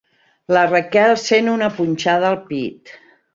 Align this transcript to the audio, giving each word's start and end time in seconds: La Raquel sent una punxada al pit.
La 0.55 0.61
Raquel 0.71 1.13
sent 1.25 1.51
una 1.57 1.69
punxada 1.77 2.27
al 2.35 2.41
pit. 2.51 2.97